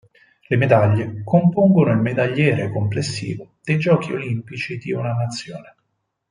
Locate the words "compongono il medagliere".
1.23-2.71